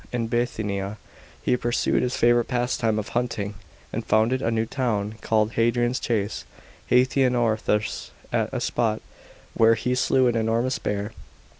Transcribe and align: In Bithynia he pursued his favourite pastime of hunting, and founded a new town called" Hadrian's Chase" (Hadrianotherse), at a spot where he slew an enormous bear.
In 0.11 0.25
Bithynia 0.29 0.97
he 1.43 1.55
pursued 1.55 2.01
his 2.01 2.17
favourite 2.17 2.47
pastime 2.47 2.97
of 2.97 3.09
hunting, 3.09 3.53
and 3.93 4.03
founded 4.03 4.41
a 4.41 4.49
new 4.49 4.65
town 4.65 5.13
called" 5.21 5.51
Hadrian's 5.51 5.99
Chase" 5.99 6.43
(Hadrianotherse), 6.89 8.09
at 8.33 8.49
a 8.51 8.59
spot 8.59 9.03
where 9.53 9.75
he 9.75 9.93
slew 9.93 10.25
an 10.27 10.35
enormous 10.35 10.79
bear. 10.79 11.11